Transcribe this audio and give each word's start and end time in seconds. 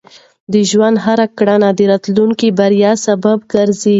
د 0.53 0.55
ژوند 0.69 0.97
هره 1.05 1.27
کړنه 1.37 1.69
د 1.77 1.79
راتلونکي 1.91 2.47
بریا 2.59 2.91
سبب 3.05 3.37
ګرځي. 3.53 3.89